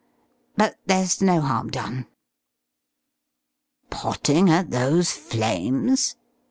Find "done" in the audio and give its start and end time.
1.69-2.07